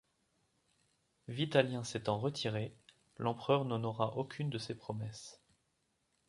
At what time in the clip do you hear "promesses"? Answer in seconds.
4.73-5.39